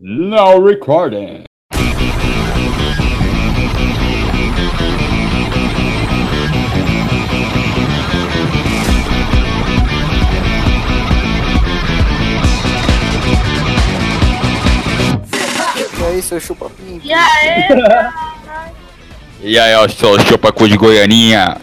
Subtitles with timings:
[0.00, 1.42] Now recording.
[15.98, 17.00] E aí, seu chupapim?
[17.02, 17.68] E aí?
[19.40, 21.58] E aí, eu sou o Chupacu de Goianinha.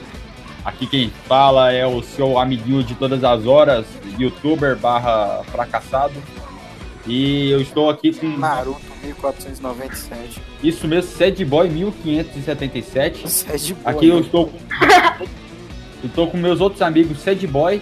[0.64, 3.86] Aqui quem fala é o seu amiguinho de todas as horas,
[4.18, 6.14] youtuber barra fracassado.
[7.08, 10.42] E eu estou aqui com Naruto 1497.
[10.64, 13.30] isso mesmo, Sad Boy 1577.
[13.30, 13.84] Sad Boy.
[13.86, 14.58] Aqui eu estou com,
[16.04, 17.82] eu estou com meus outros amigos Sad Boy,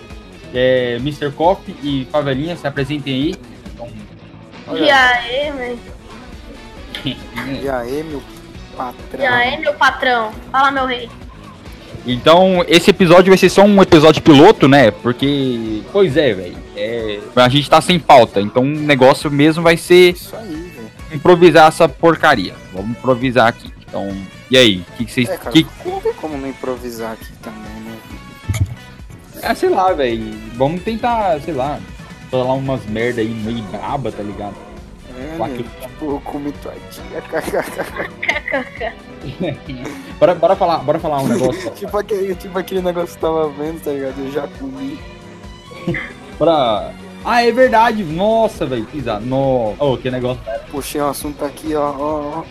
[0.54, 1.32] é, Mr.
[1.32, 3.36] Coffee e Favelinha, se apresentem aí.
[3.74, 5.80] Então, E aí, velho?
[7.06, 8.22] E aí, meu
[8.76, 9.24] patrão?
[9.24, 10.32] E aí, meu patrão?
[10.52, 11.10] Fala, meu rei.
[12.06, 14.92] Então, esse episódio vai ser só um episódio piloto, né?
[14.92, 16.58] Porque, pois é, velho.
[16.76, 20.92] É, a gente tá sem pauta, então o negócio mesmo vai ser Isso aí, velho.
[21.14, 22.54] improvisar essa porcaria.
[22.74, 23.72] Vamos improvisar aqui.
[23.88, 24.12] Então,
[24.50, 24.78] e aí?
[24.80, 25.30] O que, que vocês.
[25.30, 25.66] É, cara, que,
[26.20, 27.98] como não improvisar aqui também, né?
[29.42, 30.34] é, sei lá, velho.
[30.56, 31.80] Vamos tentar, sei lá,
[32.30, 34.56] falar umas merda aí meio braba, tá ligado?
[35.16, 35.64] É, né?
[35.80, 37.24] Tipo, eu comi tua tia.
[40.20, 41.72] bora, bora, falar, bora falar um negócio.
[41.76, 44.20] tipo, aquele, tipo aquele negócio que tava vendo, tá ligado?
[44.20, 45.00] Eu já comi.
[46.38, 46.94] bora.
[47.26, 48.04] Ah, é verdade.
[48.04, 48.86] Nossa, velho.
[48.86, 49.22] Pisar.
[49.22, 49.84] Nossa.
[49.84, 50.42] Oh, que negócio.
[50.70, 52.44] Puxei um assunto aqui, ó, ó, ó.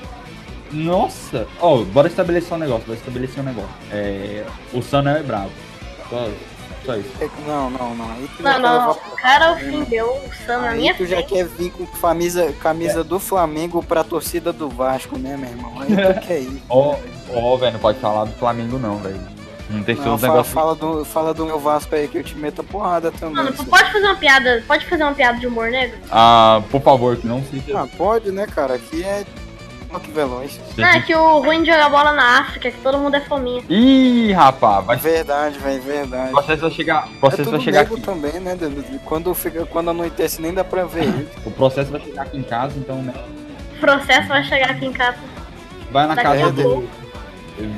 [0.73, 1.47] Nossa!
[1.61, 3.71] Ó, bora estabelecer um negócio, bora estabelecer um negócio.
[3.91, 4.45] É.
[4.73, 5.51] O Sam não é bravo.
[6.09, 6.29] Só,
[6.85, 7.11] só isso.
[7.21, 8.11] É, Não, não, não.
[8.13, 11.71] Aí tu Não, não, o cara ofendeu o Sam na minha tu já quer vir
[11.71, 15.73] com camisa, camisa do Flamengo pra torcida do Vasco, né, meu irmão?
[15.81, 16.63] Aí tu quer ir.
[16.69, 16.97] Ó,
[17.35, 19.21] ó, velho, não pode falar do Flamengo não, velho.
[19.71, 20.53] Não tem Não, fala, negócios.
[20.53, 23.37] fala, do, fala do meu Vasco aí que eu te meto a porrada também.
[23.37, 23.69] Mano, filho.
[23.71, 25.99] pode fazer uma piada, pode fazer uma piada de humor negro?
[26.11, 27.79] Ah, por favor, que não seja.
[27.81, 28.75] Ah, pode, né, cara?
[28.75, 29.25] Aqui é
[29.93, 30.61] rock veloz.
[30.77, 33.21] Não, é que o ruim de jogar bola na África é que todo mundo é
[33.21, 33.63] fominha.
[33.69, 34.97] Ih, rapaz, vai.
[34.97, 36.31] Verdade, velho, verdade.
[36.31, 37.09] O processo vai chegar.
[37.21, 38.01] O É vai chegar aqui.
[38.01, 38.57] também, né?
[39.05, 41.29] Quando, fica, quando anoitece nem dá pra ver ele.
[41.45, 43.13] O processo vai chegar aqui em casa, então, né?
[43.77, 45.19] O processo vai chegar aqui em casa.
[45.91, 46.89] Vai na Daqui casa do.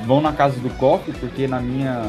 [0.06, 2.02] Vão na casa do Coffee, porque na minha.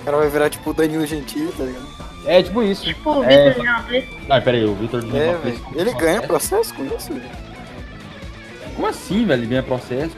[0.00, 1.94] O cara vai virar tipo o Danilo Gentili, tá ligado?
[2.26, 2.84] É tipo isso.
[2.84, 3.50] Tipo o É.
[3.50, 4.04] Vitor Jones.
[4.30, 5.36] Ah, pera aí, o Vitor de É,
[5.74, 7.43] Ele ganha processo com isso, velho.
[8.74, 9.40] Como assim, velho?
[9.42, 10.16] Ele ganha processo?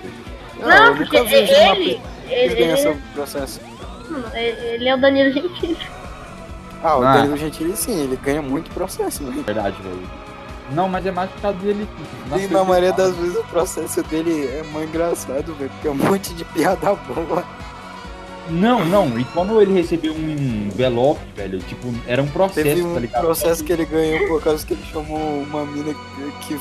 [0.59, 3.61] Não, eu porque ele, Ele ele, ganha ele, seu processo.
[4.35, 5.77] ele é o Danilo Gentili.
[6.83, 7.15] Ah, o Ah.
[7.17, 9.43] Danilo Gentili sim, ele ganha muito processo, velho.
[9.43, 10.03] Verdade, velho.
[10.73, 11.89] Não, mas é mais por causa dele.
[12.37, 15.95] E na maioria das vezes o processo dele é muito engraçado, velho, porque é um
[15.95, 17.45] monte de piada boa.
[18.51, 19.19] Não, não.
[19.19, 23.21] E quando ele recebeu um envelope, velho, tipo, era um processo, Teve tá um ligado?
[23.23, 25.95] processo que ele ganhou por causa que ele chamou uma mina
[26.47, 26.59] que,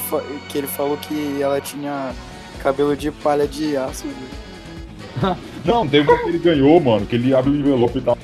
[0.50, 2.13] que, ele falou que ela tinha
[2.62, 4.06] cabelo de palha de aço.
[4.07, 5.38] velho.
[5.63, 8.18] Não, teve um que ele ganhou, mano, que ele abriu o envelope e tal.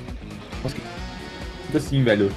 [1.74, 2.32] Assim, velho.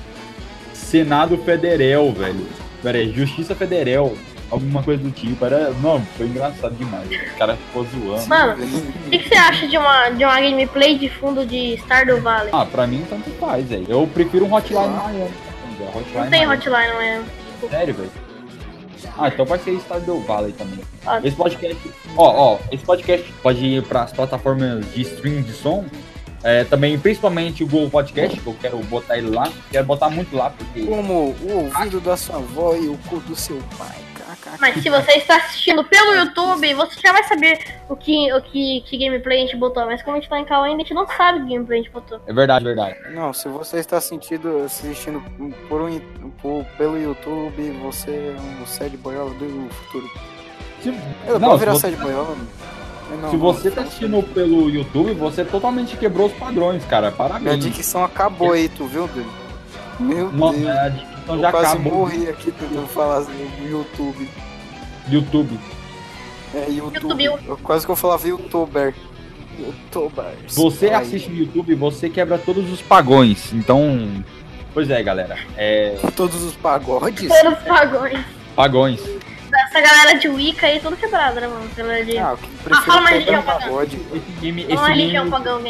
[0.73, 2.47] Senado Federal, velho.
[2.83, 4.13] Pera aí, Justiça Federal.
[4.55, 5.45] Alguma coisa do tipo.
[5.45, 5.71] Era.
[5.83, 7.09] Não, foi engraçado demais.
[7.11, 8.27] O cara ficou zoando.
[8.29, 12.21] Mano, o que, que você acha de uma, de uma gameplay de fundo de Stardew
[12.21, 12.51] Valley?
[12.53, 13.87] Ah, pra mim tanto faz, velho.
[13.89, 15.31] Eu prefiro um Hotline Miami.
[15.95, 16.55] Hotline Não tem Miami.
[16.55, 17.23] hotline, não é?
[17.69, 18.11] Sério, velho?
[19.19, 20.81] Ah, então vai ser Stardew Valley também.
[21.07, 21.21] Ah.
[21.23, 25.85] Esse podcast, ó, ó, esse podcast pode ir para as plataformas de stream de som.
[26.43, 29.51] É, também, principalmente o Google Podcast, que eu quero botar ele lá.
[29.71, 30.83] Quero botar muito lá, porque.
[30.85, 33.97] Como o ouvido da sua avó e o cu do seu pai.
[34.61, 38.83] Mas se você está assistindo pelo YouTube, você já vai saber o que, o que,
[38.83, 39.85] que gameplay a gente botou.
[39.87, 41.93] Mas como a gente tá em ainda, a gente não sabe que gameplay a gente
[41.93, 42.21] botou.
[42.27, 42.97] É verdade, verdade.
[43.13, 45.23] Não, se você está sentindo, assistindo
[45.69, 46.01] por um,
[46.43, 50.11] por, pelo YouTube, você é um sad boiola do futuro.
[50.83, 50.89] Se,
[51.27, 52.49] Eu não, vou se virar você, sad boiola, mano.
[53.21, 53.89] Não, se você não, tá não.
[53.89, 57.11] assistindo pelo YouTube, você totalmente quebrou os padrões, cara.
[57.11, 57.65] Minha Parabéns.
[57.65, 59.45] dicção acabou aí, tu viu, Dudu?
[60.01, 61.14] Meu Nossa, Deus.
[61.25, 61.93] Dicção Eu já quase acabou.
[61.93, 64.29] morri aqui tentando falar assim, no YouTube.
[65.09, 65.59] YouTube.
[66.55, 67.25] É, YouTube.
[67.25, 67.47] YouTube.
[67.47, 68.95] Eu, quase que eu falava youtuber.
[69.59, 70.55] Youtubers.
[70.55, 70.95] Você Aí.
[70.95, 73.53] assiste no YouTube, você quebra todos os pagões.
[73.53, 74.25] Então.
[74.73, 75.39] Pois é, galera.
[75.57, 75.97] É.
[76.17, 77.29] Todos os pagodes?
[77.29, 78.19] Todos os pagões.
[78.57, 79.01] Pagões.
[79.69, 81.71] Essa galera de Wicca aí, tudo quebrado, né, mano?
[81.77, 82.19] Galera de...
[82.19, 83.55] Ah, eu que Ah, fala prefiro de Jeová.
[83.55, 84.01] pagode.
[84.13, 85.61] Esse meme, esse que é um pagão.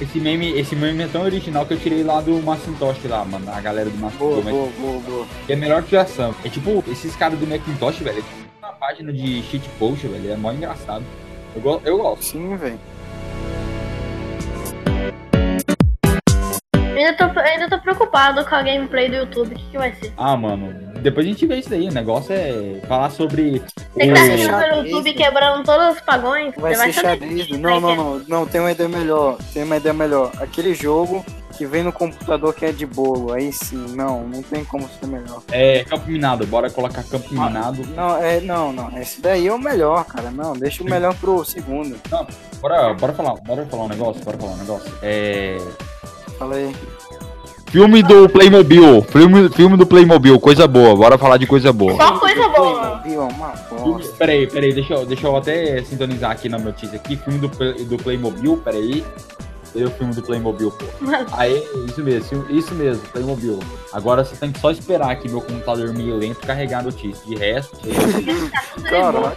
[0.00, 3.50] Esse meme, esse meme é tão original que eu tirei lá do Macintosh lá, mano.
[3.50, 4.50] A galera do Boa, Macintosh.
[4.50, 5.26] boa, boa, boa.
[5.46, 6.34] Que é melhor que o ação.
[6.44, 8.22] É tipo, esses caras do Macintosh, velho.
[8.62, 10.32] É uma página de shitpost, velho.
[10.32, 11.04] É mó engraçado.
[11.54, 12.24] Eu, go eu gosto.
[12.24, 12.78] Sim, velho.
[16.74, 19.52] Ainda tô, ainda tô preocupado com a gameplay do YouTube.
[19.52, 20.12] O que, que vai ser?
[20.16, 20.85] Ah, mano.
[21.02, 21.88] Depois a gente vê isso daí.
[21.88, 23.62] O negócio é falar sobre.
[23.94, 27.48] Você que tá assistindo pelo YouTube quebrando todos os pagões, Vai vai ser xadrez.
[27.50, 28.22] Não, não, não.
[28.28, 29.38] Não, tem uma ideia melhor.
[29.52, 30.32] Tem uma ideia melhor.
[30.38, 31.24] Aquele jogo
[31.56, 33.32] que vem no computador que é de bolo.
[33.32, 35.42] Aí sim, não, não tem como ser melhor.
[35.50, 36.46] É, campo minado.
[36.46, 37.46] Bora colocar campo Ah.
[37.48, 37.82] minado.
[37.94, 38.98] Não, é, não, não.
[38.98, 40.30] Esse daí é o melhor, cara.
[40.30, 41.96] Não, deixa o melhor pro segundo.
[42.60, 44.92] Bora, bora falar, bora falar um negócio, bora falar um negócio.
[45.02, 45.56] É.
[46.38, 46.76] Fala aí.
[47.66, 49.02] Filme do Playmobil.
[49.02, 50.94] Filme, filme do Playmobil, coisa boa.
[50.94, 51.96] Bora falar de coisa boa.
[51.96, 52.98] Só coisa boa.
[52.98, 54.12] Playmobil é uma bosta.
[54.16, 57.16] Peraí, peraí, deixa eu, deixa eu até sintonizar aqui na notícia aqui.
[57.16, 59.04] Filme do, do Playmobil, peraí.
[59.76, 60.86] Cadê o filme do Playmobil, pô?
[61.32, 63.58] Aí, isso mesmo, isso mesmo, Playmobil.
[63.92, 67.26] Agora você tem que só esperar aqui meu computador meio lento carregar a notícia.
[67.26, 67.76] De resto,
[68.88, 69.36] tá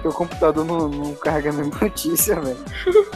[0.00, 2.56] Caraca, teu computador não, não carrega nem notícia, velho.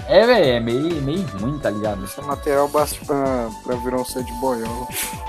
[0.08, 2.04] é, velho, é meio, meio ruim, tá ligado?
[2.04, 4.86] Esse material basta pra, pra virar um set de boiola.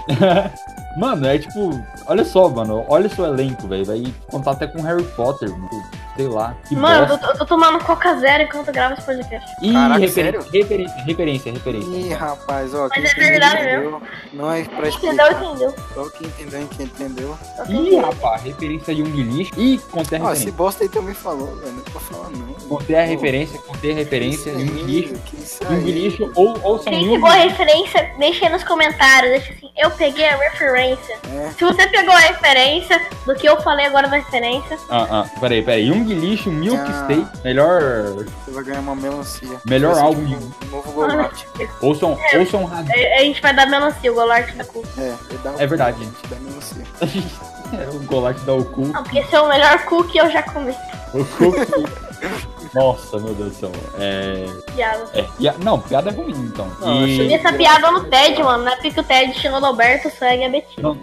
[0.98, 1.72] Mano, é tipo,
[2.08, 3.84] olha só, mano, olha seu elenco, velho.
[3.84, 5.70] Vai contar até com Harry Potter, mano.
[6.16, 6.56] Sei lá.
[6.68, 9.56] Que Mano, eu tô, eu tô tomando Coca Zero enquanto eu gravo esse podcast.
[9.62, 10.52] Ih, Caraca, referência, sério?
[10.52, 11.90] referência, referência, referência.
[11.98, 12.88] Ih, rapaz, ó.
[12.90, 14.02] Mas quem é entendeu, verdade entendeu.
[14.34, 14.90] Não é pra Entendeu?
[14.90, 15.32] explicar.
[15.46, 15.76] Entendeu?
[15.94, 17.38] Só quem entendeu, quem entendeu.
[17.68, 18.02] Ih, entendeu.
[18.02, 19.52] rapaz, referência de um lixo.
[19.58, 20.52] Ih, contei a Ó, esse referência.
[20.54, 21.74] bosta aí também falou, velho.
[21.74, 22.54] Não pra falar, não.
[22.68, 25.14] Contei a referência, contei a referência de um lixo.
[25.26, 25.92] Que isso De um aí?
[25.92, 27.14] lixo, ou, ou são Quem mil.
[27.16, 29.32] pegou a referência, deixa aí nos comentários.
[29.32, 31.16] Deixa assim, eu peguei a referência.
[31.32, 31.52] É.
[31.52, 35.62] Se você pegou a referência do que eu falei agora da referência, Ah, ah, peraí,
[35.62, 35.86] peraí.
[35.88, 37.04] Jung Lixo, Milk Ah.
[37.06, 37.82] Steak, melhor.
[38.44, 39.60] Você vai ganhar uma melancia.
[39.66, 41.44] Melhor álbum de- Um novo Golart.
[41.82, 42.92] Ouçam, ouçam rádio.
[42.94, 44.84] a, a gente vai dar melancia, o Golart da cu.
[44.98, 46.00] É, ele dá É verdade.
[46.04, 46.84] Gente, dá melancia.
[47.74, 48.82] É o Golart dá o cu.
[48.86, 50.72] Não, porque esse é o melhor cu que eu já comi.
[51.16, 53.72] O cu que- Nossa, meu Deus do céu.
[53.98, 54.46] É.
[54.76, 55.10] Piada.
[55.14, 56.68] é pia- Não, piada é ruim, então.
[56.80, 58.64] Não, E- essa piada no TED, mano.
[58.66, 60.90] Na época que o TED chegou no Alberto, segue a Betina.
[60.90, 60.98] Não,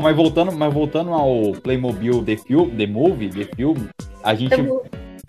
[0.00, 3.76] mas voltando, mas voltando ao Playmobil The Film, The Movie, The Film,
[4.22, 4.54] a gente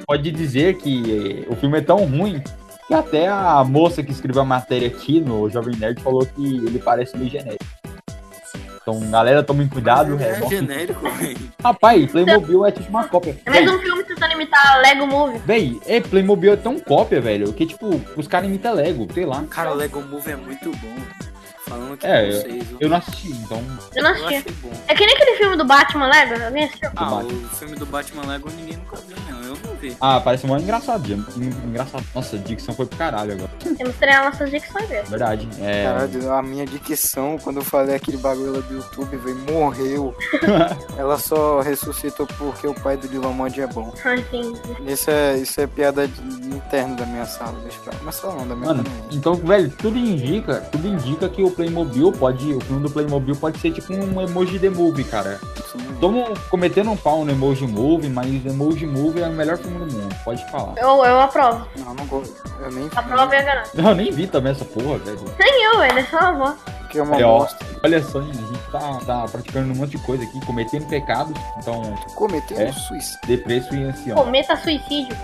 [0.05, 2.41] pode dizer que eh, o filme é tão ruim
[2.87, 6.79] que até a moça que escreveu a matéria aqui no Jovem Nerd falou que ele
[6.79, 7.63] parece meio genérico.
[8.81, 10.11] Então, galera, tomem cuidado.
[10.11, 11.37] Mas É, é genérico, velho.
[11.63, 13.37] Rapaz, Playmobil é tipo uma cópia.
[13.45, 15.39] É mais Véi, um filme tentando imitar a Lego Movie.
[15.45, 19.43] véi, é, Playmobil é tão cópia, velho, que tipo, os caras imitam Lego, sei lá.
[19.49, 20.95] Cara, o Lego Movie é muito bom.
[21.69, 22.67] Falando aqui É, com vocês.
[22.79, 23.63] Eu não assisti, então.
[23.95, 24.35] Eu não Eu assisti.
[24.35, 24.71] achei bom.
[24.87, 26.43] É que nem aquele filme do Batman Lego.
[26.43, 26.89] Alguém assistiu?
[26.95, 29.48] Ah, o filme do Batman Lego ninguém nunca viu, não.
[29.63, 29.95] Eu não vi.
[30.01, 31.25] Ah, parece mó engraçado, Jam.
[31.65, 32.03] Engraçado.
[32.13, 33.49] Nossa, a dicção foi pro caralho agora.
[33.59, 35.09] Temos que treinar nossas dicções mesmo.
[35.09, 35.47] Verdade.
[35.61, 35.83] É.
[35.85, 40.15] Caralho, a minha dicção, quando eu falei aquele bagulho lá do YouTube, velho, morreu.
[40.97, 43.93] Ela só ressuscitou porque o pai do Dilomod é bom.
[44.03, 44.59] Ah, entendi.
[44.87, 47.57] Isso é, isso é piada de- interna da minha sala.
[47.63, 47.93] Deixa pra...
[48.03, 49.01] Mas sala não, da minha Mano, também.
[49.11, 53.59] então, velho, tudo indica, tudo indica que o Playmobil pode, o filme do Playmobil pode
[53.59, 55.39] ser tipo um emoji the movie, cara.
[55.57, 59.79] Isso Estamos cometendo um pau no emoji movie, mas emoji movie é o melhor filme
[59.79, 60.73] do mundo, pode falar.
[60.77, 61.67] Eu, eu aprovo.
[61.77, 62.41] Não, não gosto.
[62.61, 63.69] Eu nem Aprovo e a garanto.
[63.75, 65.19] Eu nem vi também essa porra, velho.
[65.37, 65.99] Nem eu, velho.
[65.99, 66.55] É só a avó.
[66.89, 67.65] que é uma bosta.
[67.83, 71.81] Olha só, a gente tá, tá praticando um monte de coisa aqui, cometendo pecados, então,
[72.15, 72.71] Cometendo É.
[72.71, 73.19] suicídio.
[73.27, 74.15] depresso e ancião.
[74.17, 75.15] Cometa suicídio.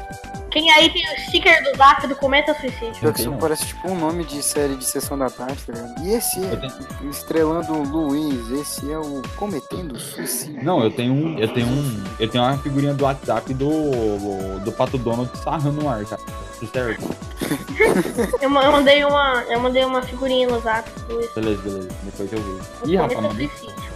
[0.55, 3.11] Quem aí tem o sticker do zap do Cometa Suicídio?
[3.13, 6.01] Isso parece tipo um nome de série de sessão da tarde, tá ligado?
[6.01, 10.63] E esse é, estrelando o Luiz, esse é o Cometendo Suicídio.
[10.63, 14.71] Não, eu tenho um, eu tenho um, eu tenho uma figurinha do WhatsApp do, do
[14.71, 16.21] Pato Donald sarrando no ar, cara.
[16.63, 17.03] É certo?
[18.41, 21.35] Eu, eu mandei uma, eu mandei uma figurinha no zap do isso.
[21.35, 22.61] Beleza, beleza, depois eu vejo.
[22.85, 23.51] Ih, rapaz,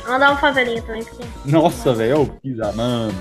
[0.05, 1.23] mandar uma favelinha também, porque.
[1.45, 3.13] Nossa, velho, eu pisa, mano.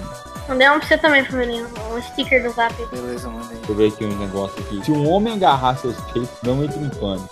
[0.48, 1.66] Mandei uma pra você também, favelinha.
[1.92, 2.74] Um sticker do zap.
[2.90, 3.56] Beleza, manda aí.
[3.56, 4.84] Deixa eu ver aqui um negócio aqui.
[4.84, 7.28] Se um homem agarrar seus peitos, não entre em pânico.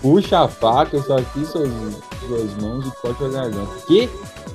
[0.00, 1.68] Puxa a faca, só aqui suas,
[2.26, 3.74] suas mãos e corta a garganta.
[3.86, 4.08] Que?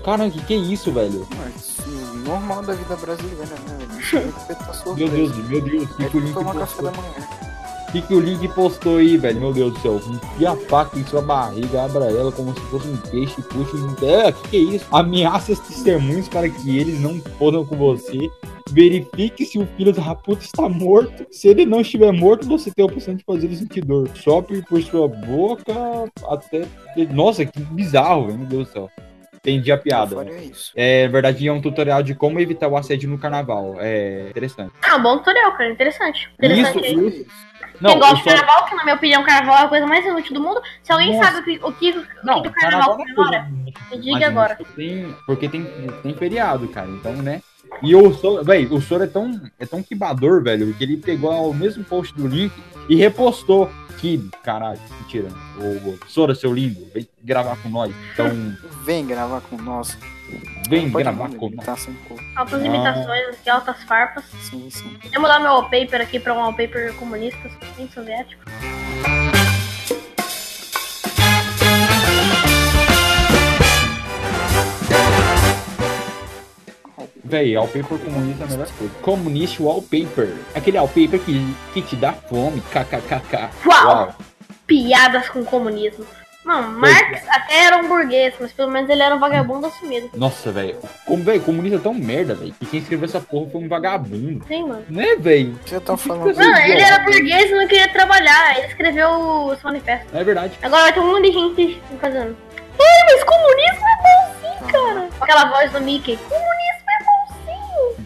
[0.03, 1.27] Caramba, que que é isso, velho?
[1.37, 3.77] Mas, isso, normal da vida brasileira, né.
[4.97, 7.13] Meu Deus, meu Deus, que É que o tipo Link tomar café da manhã.
[8.01, 9.39] Que, que o Link postou aí, velho?
[9.39, 9.95] Meu Deus do céu.
[9.95, 13.77] Enfia a faca em sua barriga, abra ela como se fosse um peixe e puxa
[13.77, 14.05] em...
[14.05, 14.85] É, que que é isso?
[14.91, 18.29] Ameaça as testemunhas para que eles não fodam com você.
[18.71, 21.25] Verifique se o filho da puta está morto.
[21.31, 24.09] Se ele não estiver morto, você tem a opção de fazer ele sentir dor.
[24.15, 25.73] Sopre por sua boca
[26.27, 26.67] até...
[27.13, 28.39] Nossa, que bizarro, velho.
[28.39, 28.89] Meu Deus do céu.
[29.45, 30.15] Entendi a piada.
[30.15, 30.71] Fora isso.
[30.75, 33.75] É, na verdade, é um tutorial de como evitar o assédio no carnaval.
[33.79, 34.71] É interessante.
[34.81, 35.69] Ah, bom tutorial, cara.
[35.69, 36.29] Interessante.
[36.33, 36.87] Interessante.
[36.91, 37.25] Isso, isso.
[37.79, 40.05] Não, Quem gosta de só- carnaval, que na minha opinião, carnaval é a coisa mais
[40.05, 40.61] inútil do mundo.
[40.81, 41.31] Se alguém Nossa.
[41.31, 43.51] sabe o que o, que, o Não, que o carnaval é comemora,
[43.91, 44.57] me diga agora.
[44.75, 45.63] Tem, porque tem,
[46.01, 46.87] tem feriado, cara.
[46.89, 47.41] Então, né?
[47.83, 51.49] E o Soro, velho, o Soro é tão, é tão quibador, velho, que ele pegou
[51.49, 52.53] o mesmo post do link
[52.87, 53.69] e repostou.
[53.99, 55.29] Que caralho, mentira.
[55.57, 57.93] Ô, Sora, seu lindo, vem gravar com nós.
[58.13, 58.27] Então,
[58.85, 59.97] Vem gravar com nós.
[60.69, 61.87] vem Pode gravar com nós.
[62.35, 62.65] Altas Ah.
[62.65, 64.25] imitações, aqui, altas farpas.
[64.49, 64.97] Sim, sim.
[65.11, 67.49] Vou mudar meu wallpaper aqui pra um wallpaper comunista,
[67.89, 68.43] soviético.
[77.35, 78.93] Véi, wallpaper comunista é a melhor coisa.
[79.01, 80.33] Comunista wallpaper.
[80.55, 82.61] Aquele wallpaper que, que te dá fome.
[82.71, 83.49] KKKK.
[83.65, 84.15] Uau!
[84.65, 86.05] Piadas com comunismo.
[86.45, 90.11] Não, Marx até era um burguês, mas pelo menos ele era um vagabundo assumido.
[90.15, 90.77] Nossa, velho.
[91.05, 92.53] Como, velho, comunista é tão merda, velho.
[92.57, 94.45] Que quem escreveu essa porra foi um vagabundo.
[94.47, 94.85] Sim, mano.
[94.87, 95.59] Né, velho?
[95.65, 96.33] Você tá falando.
[96.33, 98.59] Não, ele era burguês e não queria trabalhar.
[98.59, 99.09] Ele escreveu
[99.47, 100.07] os manifestos.
[100.13, 100.57] É verdade.
[100.61, 102.37] Agora vai ter um monte de gente fazendo.
[102.79, 105.09] Ai, mas comunismo é bom sim, cara.
[105.19, 106.15] Aquela voz do Mickey.
[106.15, 106.44] Comunismo.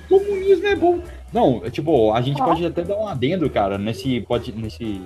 [0.09, 0.99] Comunismo é bom.
[1.31, 2.45] Não, é, tipo, a gente Ó.
[2.45, 4.99] pode até dar um adendo, cara, nesse, pode, nesse,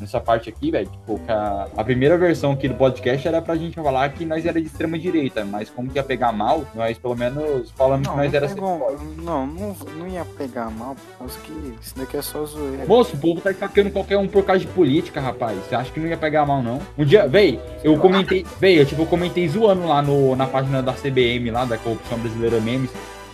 [0.00, 0.88] nessa parte aqui, velho.
[0.88, 4.60] Tipo, a, a primeira versão aqui do podcast era pra gente falar que nós era
[4.60, 8.20] de extrema direita, mas como que ia pegar mal, nós pelo menos falamos Não, que
[8.20, 12.16] nós não, era pegou- não, não, não ia pegar mal, por causa que isso daqui
[12.16, 12.84] é só zoeira.
[12.86, 15.56] Moço, o povo tá atacando qualquer um por causa de política, rapaz.
[15.68, 16.80] Você acha que não ia pegar mal, não?
[16.98, 20.82] Um dia, véi, eu comentei, véi, eu tipo, eu comentei zoando lá no, na página
[20.82, 22.90] da CBM, lá da Corrupção Brasileira Memes.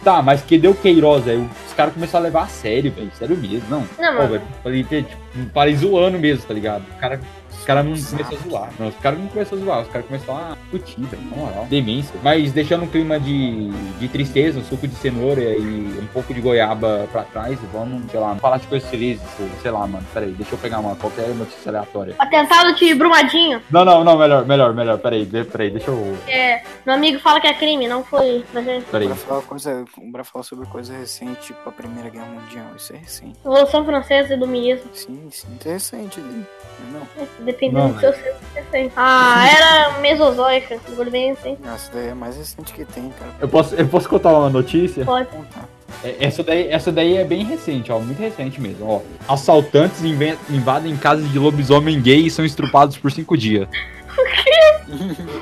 [0.06, 1.50] Tá, mas que deu Queiroz, velho?
[1.66, 3.10] Os caras começaram a levar a sério, velho.
[3.18, 3.80] Sério mesmo, não.
[3.98, 4.28] Não, Pô, mano.
[4.28, 5.16] velho, falei, tipo,
[5.52, 6.84] parei zoando mesmo, tá ligado?
[6.96, 7.20] O cara,
[7.66, 8.70] caras não começaram a zoar.
[8.78, 11.66] Não, os caras não começaram a zoar, os caras começaram a discutir, velho, na moral.
[11.68, 12.14] Demência.
[12.22, 13.68] Mas deixando um clima de,
[13.98, 18.20] de tristeza, um suco de cenoura e um pouco de goiaba pra trás, vamos, sei
[18.20, 19.22] lá, falar de coisas felizes,
[19.60, 20.04] sei lá, mano.
[20.14, 22.14] Pera aí, deixa eu pegar uma qualquer notícia aleatória.
[22.18, 23.60] Atentado de Brumadinho.
[23.70, 24.98] Não, não, não, melhor, melhor, melhor.
[24.98, 26.16] Pera aí, de- pera aí, deixa eu.
[26.28, 28.84] É, meu amigo fala que é crime, não foi pra gente.
[28.86, 29.08] Pera aí.
[29.08, 32.96] Pra falar, coisa, pra falar sobre coisa recente, tipo a Primeira Guerra Mundial, isso é
[32.98, 33.38] recente.
[33.44, 34.90] Revolução Francesa e Iluminismo.
[34.92, 36.44] Sim, sim, isso é recente ali.
[36.92, 37.46] Não, é não.
[37.56, 38.90] Dependendo Não, do seu assim.
[38.96, 40.78] Ah, era mesozoica.
[40.88, 41.56] Bagulho bem assim.
[41.74, 43.32] Essa daí é a mais recente que tem, cara.
[43.40, 45.04] Eu posso, eu posso contar uma notícia?
[45.04, 45.28] Pode.
[45.28, 45.68] Contar.
[46.04, 49.32] É, Essa daí, essa daí é bem recente, ó, muito recente mesmo, ó.
[49.32, 53.66] Assaltantes invadem casas de lobisomem gay e são estrupados por cinco dias.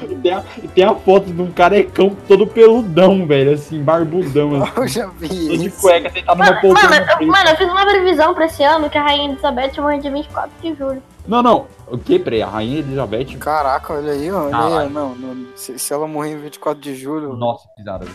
[0.09, 4.54] E tem, a, e tem a foto de um carecão todo peludão, velho, assim, barbudão,
[4.64, 5.80] assim, Eu já vi todo de isso.
[5.83, 8.97] cueca, sentado numa Mano, poltrona mano, mano, eu fiz uma previsão pra esse ano que
[8.97, 11.02] a Rainha Elizabeth morre dia 24 de julho.
[11.26, 13.38] Não, não, o que, peraí, a Rainha Elizabeth...
[13.38, 14.90] Caraca, olha aí, olha aí.
[14.90, 17.35] Não, não, se, se ela morrer em 24 de julho.
[17.35, 18.07] Nossa, pisada.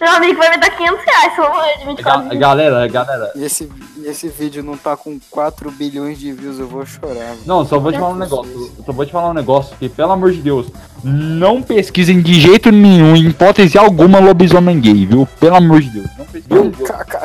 [0.00, 2.40] Meu amigo vai me dar 500 reais se eu morrer de 24 Ga- de julho.
[2.40, 6.66] Galera, galera, E esse, e esse vídeo não tá com 4 bilhões de views, eu
[6.66, 7.14] vou chorar.
[7.14, 7.38] velho.
[7.46, 8.72] Não, só vou te falar um negócio.
[8.84, 10.66] Só vou te falar um negócio que, pelo amor de Deus,
[11.04, 15.28] não pesquisem de jeito nenhum, em hipótese alguma, lobisomem gay, viu?
[15.38, 16.06] Pelo amor de Deus.
[16.18, 16.72] Não pesquisem.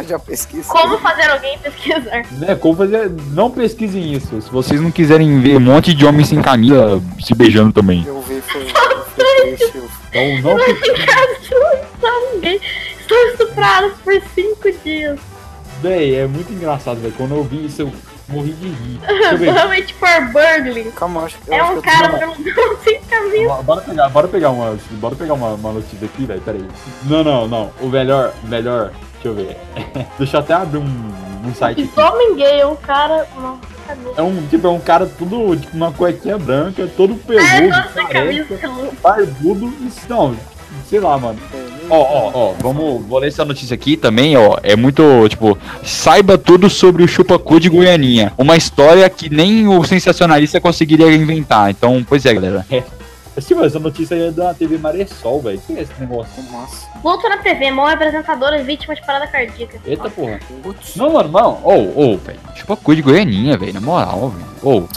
[0.08, 0.68] Kaká já pesquisa.
[0.70, 2.24] Como fazer alguém pesquisar?
[2.32, 3.12] Né, como fazer.
[3.34, 4.42] Não pesquisem isso.
[4.42, 8.04] Se vocês não quiserem ver um monte de homens sem camisa se beijando também.
[8.08, 8.66] Eu vi, foi,
[10.14, 10.58] Então não
[12.42, 12.60] de
[13.00, 15.20] estão estuprados por 5 dias.
[15.82, 17.14] Véi, é muito engraçado, velho.
[17.18, 17.94] Quando eu vi isso, eu
[18.28, 19.00] morri de rir.
[19.38, 20.90] Provavelmente for burgling.
[20.92, 23.54] Calma, acho, eu É acho um que cara tô- peludão sem camisa.
[23.64, 24.78] Bora pegar, bora pegar uma.
[24.94, 26.42] Bora pegar uma, uma notícia aqui, velho.
[26.42, 26.66] Pera aí.
[27.04, 27.72] Não, não, não.
[27.80, 28.92] O melhor, melhor.
[29.22, 29.58] Deixa eu ver.
[30.18, 31.12] Deixa eu até abrir um,
[31.46, 31.92] um site aqui.
[31.96, 33.28] Lobisomem gay é um cara.
[34.18, 38.04] É um, tipo, é um cara tudo, tipo, uma cuequinha branca, todo É, peludo, nossa,
[38.06, 40.36] camisa careca, barbudo, e, não,
[40.90, 41.40] sei lá, mano.
[41.90, 46.38] Ó, ó, ó, vamos, vou ler essa notícia aqui também, ó, é muito, tipo, saiba
[46.38, 52.06] tudo sobre o chupacu de Goianinha, uma história que nem o sensacionalista conseguiria inventar, então,
[52.08, 52.66] pois é, galera.
[52.70, 52.84] É.
[53.42, 56.44] Tipo, essa notícia aí é da TV Maressol, velho, que é esse negócio?
[56.52, 56.88] Nossa.
[57.02, 59.80] Voltou na TV, morre apresentadora vítima de parada cardíaca.
[59.86, 60.40] Eita porra.
[60.64, 60.96] Putz.
[60.96, 64.88] Não, mano, não, ô, ô, velho, chupacu de Goianinha, velho, na moral, velho, ô,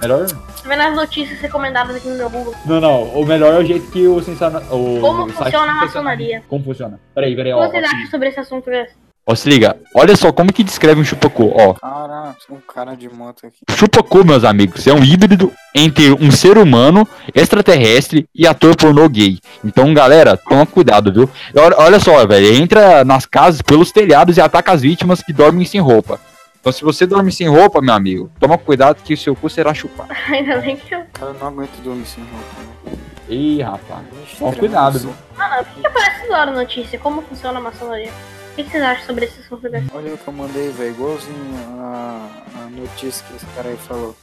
[0.00, 0.26] melhor...
[0.28, 2.54] Tá vendo as notícias recomendadas aqui no meu Google?
[2.66, 4.70] Não, não, o melhor é o jeito que o sensacionalista...
[4.70, 6.42] Como o funciona a maçonaria?
[6.46, 7.00] Como funciona?
[7.14, 9.07] Peraí, peraí, O que vocês acham sobre esse assunto, Gus?
[9.30, 9.76] Ó, se liga.
[9.94, 11.52] Olha só como que descreve um chupacu.
[11.54, 13.58] Ó, Caraca, um cara de moto aqui.
[13.76, 19.38] chupacu, meus amigos, é um híbrido entre um ser humano, extraterrestre e ator pornô gay.
[19.62, 21.30] Então, galera, toma cuidado, viu?
[21.54, 25.66] Olha, olha só, velho, entra nas casas pelos telhados e ataca as vítimas que dormem
[25.66, 26.18] sem roupa.
[26.60, 29.74] Então, se você dorme sem roupa, meu amigo, toma cuidado que o seu cu será
[29.74, 30.08] chupado.
[30.32, 31.02] Ainda bem que eu.
[31.12, 32.46] Cara, eu não aguento dormir sem roupa.
[32.90, 32.96] né?
[33.28, 34.00] Ih, rapaz.
[34.38, 35.14] Toma cuidado, viu?
[35.36, 36.98] Mano, por que aparece toda hora notícia?
[36.98, 38.10] Como funciona a maçonaria?
[38.58, 39.84] O que vocês acham sobre esse assunto, Gus?
[39.94, 40.90] Olha o que eu mandei, velho.
[40.90, 44.16] Igualzinho a, a notícia que esse cara aí falou.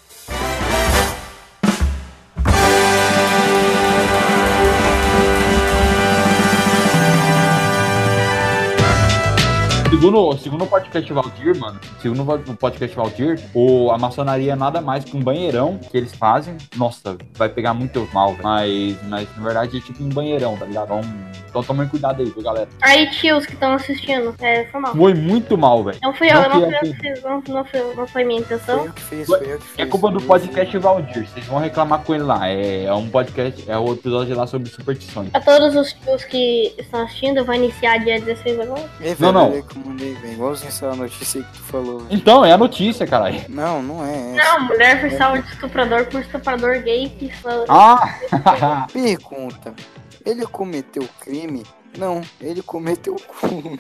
[9.89, 14.81] Segundo, segundo o podcast Valdir, mano, segundo o podcast Valdir, o, a maçonaria é nada
[14.81, 16.57] mais que um banheirão que eles fazem.
[16.75, 18.43] Nossa, vai pegar muito mal, velho.
[18.43, 20.85] Mas, mas na verdade é tipo um banheirão, tá ligado?
[20.85, 21.01] Então,
[21.49, 22.67] então tomem cuidado aí, viu, galera.
[22.81, 24.95] Aí, tios que estão assistindo, é, foi mal.
[24.95, 25.97] Foi muito mal, velho.
[26.01, 28.55] Não fui eu, Não não, fui que fiz, não, não, foi, não foi minha Foi
[28.57, 28.85] intenção.
[28.85, 29.79] eu que fiz, foi eu que fiz.
[29.79, 31.27] É culpa do podcast Valdir.
[31.27, 32.47] Vocês vão reclamar com ele lá.
[32.49, 35.29] É, é um podcast, é o episódio lá sobre superstições.
[35.33, 38.89] A todos os tios que estão assistindo, eu vou iniciar dia 16 agora.
[39.19, 39.63] Não, não.
[39.75, 40.33] Que eu mandei, velho.
[40.33, 41.99] Igualzinho essa notícia aí que tu falou.
[41.99, 42.09] velho.
[42.11, 43.41] Então, é a notícia, caralho.
[43.49, 44.57] Não, não é essa.
[44.57, 47.65] Não, mulher foi salva de estuprador por estuprador gay que falou.
[47.69, 48.87] Ah!
[48.91, 49.73] Pergunta.
[50.25, 51.63] Ele cometeu crime?
[51.97, 53.77] Não, ele cometeu cu.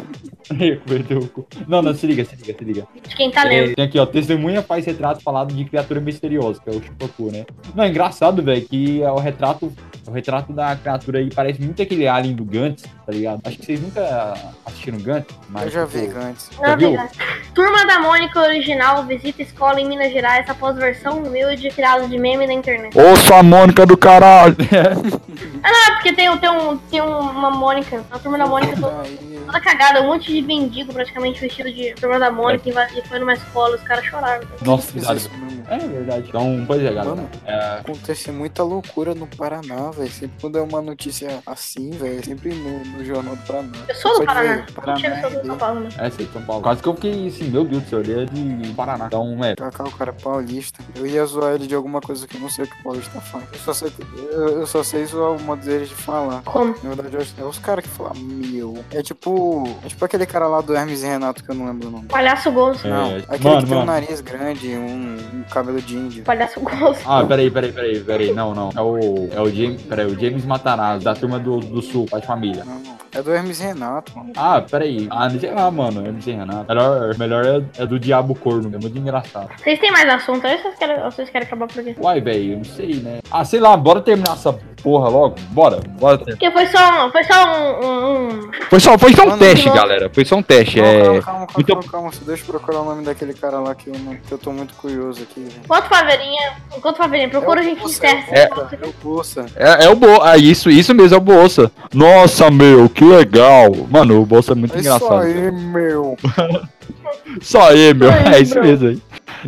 [0.87, 1.47] Perdeu o cu.
[1.67, 2.87] Não, não, se liga, se liga, se liga.
[3.07, 3.71] De quem tá lendo.
[3.71, 7.31] É, tem aqui, ó, testemunha faz retrato falado de criatura misteriosa, que é o Chupacu,
[7.31, 7.45] né?
[7.73, 9.71] Não, é engraçado, velho, que é o retrato,
[10.07, 13.41] o retrato da criatura aí parece muito aquele alien do Gantz, tá ligado?
[13.43, 14.33] Acho que vocês nunca
[14.65, 15.65] assistiram Gantz, mas...
[15.65, 16.49] Eu já tipo, vi antes.
[16.59, 16.89] Não, viu?
[16.89, 17.11] obrigada.
[17.53, 22.45] Turma da Mônica original visita escola em Minas Gerais após versão humilde tirada de meme
[22.45, 22.95] na internet.
[22.97, 24.55] Ô, sua Mônica do caralho!
[25.67, 29.03] Ah, porque tem, tem, um, tem uma Mônica, a turma da Mônica toda,
[29.45, 33.33] toda cagada, um monte de mendigo praticamente vestido de turma da Mônica e foi numa
[33.33, 34.47] escola, os caras choraram.
[34.61, 35.64] Nossa, isso mesmo.
[35.69, 36.25] É verdade.
[36.29, 37.15] Então, pois é, galera.
[37.15, 40.09] Mano, É, acontece muita loucura no Paraná, velho.
[40.11, 43.69] Sempre quando é uma notícia assim, velho, é sempre no, no Jornal do Paraná.
[43.87, 44.55] Eu sou do Paraná.
[44.55, 45.89] velho, Paraná Mentira, eu sou do é São Paulo, né?
[45.97, 46.61] é, sei, São Paulo.
[46.63, 49.05] Quase que eu fiquei assim, meu Deus do céu, ele é de Paraná.
[49.07, 49.55] Então, é.
[49.55, 50.83] Kaká, o cara é paulista.
[50.95, 53.19] Eu ia zoar ele de alguma coisa que eu não sei o que o paulista
[53.21, 53.43] faz.
[53.53, 53.91] Eu só sei,
[54.31, 56.41] eu, eu só sei zoar o modo deles de falar.
[56.43, 56.75] Como?
[56.83, 58.77] Na verdade, eu acho- é os caras que falam meu.
[58.91, 59.67] É tipo.
[59.83, 62.05] É tipo aquele cara lá do Hermes e Renato que eu não lembro o nome.
[62.07, 62.85] Palhaço Gozo.
[62.85, 66.23] É, Não, aquele mano, que tem um nariz grande, um, um cabelo de índio.
[66.23, 66.99] Palhaço Gozo.
[67.05, 68.33] Ah, peraí, peraí, peraí, peraí.
[68.33, 68.69] Não, não.
[68.75, 69.29] É o.
[69.31, 69.81] É o James.
[69.83, 72.63] Peraí, o James Matarazzo, da turma do, do Sul, pai de família.
[72.65, 72.95] Não, não.
[73.13, 74.33] É do Hermes Renato, mano.
[74.35, 75.07] Ah, peraí.
[75.09, 76.21] Ah, não sei lá, mano.
[76.21, 76.65] Sei, Renato.
[76.67, 78.69] Melhor, melhor é, é do Diabo Corno.
[78.73, 79.49] É muito engraçado.
[79.57, 81.95] Vocês têm mais assunto aí ou vocês querem, ou vocês querem acabar por aqui?
[81.97, 83.19] Uai, velho, eu não sei, né?
[83.31, 84.51] Ah, sei lá, bora terminar essa
[84.81, 85.35] porra logo.
[85.49, 86.17] Bora, bora.
[86.19, 89.39] Porque foi só, um- foi só um, um, um- Foi só, foi só um Mano,
[89.39, 89.79] teste, louco.
[89.81, 90.09] galera.
[90.13, 90.77] Foi só um teste.
[90.79, 90.93] Não, É.
[91.01, 92.11] calma, calma, calma, muito- calma, calma.
[92.25, 94.73] Deixa eu procurar o nome daquele cara lá que eu, não, que eu tô muito
[94.75, 95.47] curioso aqui.
[95.63, 98.25] Enquanto Faveirinha, enquanto Faveirinha, procura a gente Bolsa, encerra.
[98.31, 99.45] é o Bolsa, é o Bolsa.
[99.55, 100.21] É, é o Bolsa.
[100.23, 101.71] Ah, isso, isso mesmo, é o Bolsa.
[101.93, 103.69] Nossa, meu, que legal.
[103.89, 105.21] Mano, o Bolsa é muito É isso engraçado.
[105.21, 106.17] aí, meu.
[107.41, 108.09] Só aí, meu.
[108.11, 109.01] Só aí, É isso mesmo aí.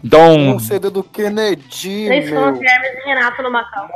[0.03, 0.35] Então.
[0.35, 3.87] Um CD do Kennedy, Três fãs Hermes e Renato no Macau.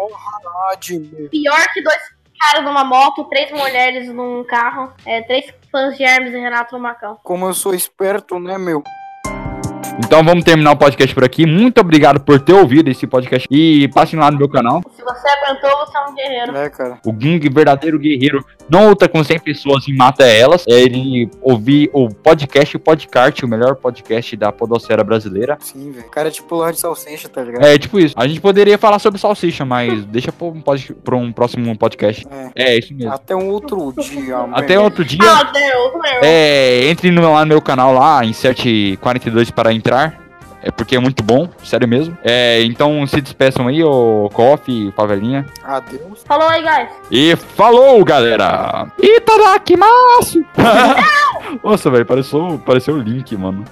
[0.89, 1.29] Meu.
[1.29, 2.01] Pior que dois
[2.39, 4.91] caras numa moto, três mulheres num carro.
[5.05, 7.19] É, três fãs de Hermes e Renato no Macau.
[7.23, 8.83] Como eu sou esperto, né, meu?
[9.99, 11.45] Então vamos terminar o podcast por aqui.
[11.45, 13.47] Muito obrigado por ter ouvido esse podcast.
[13.51, 14.81] E passem lá no meu canal.
[14.95, 16.57] Se você aguentou, você é um guerreiro.
[16.57, 16.97] É, cara.
[17.05, 20.65] O Ging, verdadeiro guerreiro, não luta com 100 pessoas e mata elas.
[20.67, 25.57] É ele ouvir o podcast, o podcast, o melhor podcast da podosfera brasileira.
[25.61, 26.07] Sim, velho.
[26.07, 27.63] O cara é tipo Lorde Salsicha, tá ligado?
[27.65, 28.15] É tipo isso.
[28.17, 32.25] A gente poderia falar sobre salsicha, mas deixa pra um, pod- pra um próximo podcast.
[32.55, 32.73] É.
[32.73, 33.13] É isso mesmo.
[33.13, 35.19] Até um outro dia, Até outro dia.
[35.23, 36.21] Ah, Deus, meu.
[36.23, 40.21] É, entre no, lá no meu canal lá, inserte 42 para entrar.
[40.63, 42.15] É porque é muito bom, sério mesmo.
[42.23, 45.43] É, então se despeçam aí, ô Coffee, Favelinha.
[45.63, 46.21] Adeus.
[46.23, 46.89] Falou aí, guys.
[47.09, 48.87] E falou, galera!
[49.01, 50.45] Itadakimasu!
[51.63, 53.65] Nossa, velho, pareceu, pareceu o Link, mano.